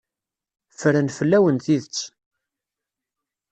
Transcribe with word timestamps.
Ffren 0.77 1.07
fell-awen 1.17 1.57
tidet. 1.65 1.99